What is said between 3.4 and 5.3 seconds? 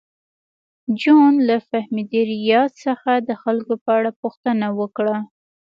خلکو په اړه پوښتنه وکړه